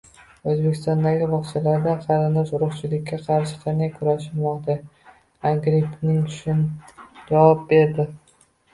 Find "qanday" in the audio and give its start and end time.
3.67-3.93